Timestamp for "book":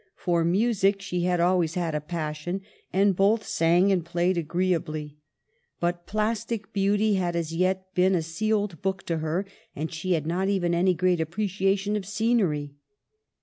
8.81-9.03